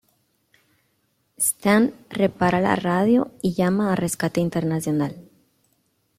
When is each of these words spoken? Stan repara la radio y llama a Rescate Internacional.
Stan 1.47 1.85
repara 2.09 2.59
la 2.63 2.75
radio 2.75 3.29
y 3.43 3.53
llama 3.53 3.93
a 3.93 3.95
Rescate 3.95 4.41
Internacional. 4.41 5.29